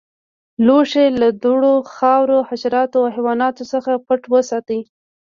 لوښي 0.65 1.05
له 1.21 1.29
دوړو، 1.43 1.75
خاورو، 1.95 2.37
حشراتو 2.49 2.97
او 3.03 3.11
حیواناتو 3.15 3.63
څخه 3.73 3.91
پټ 4.05 4.21
وساتئ. 4.33 4.81